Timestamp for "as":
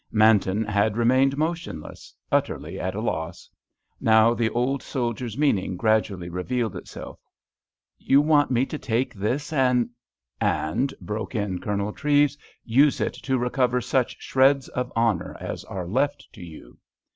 15.39-15.63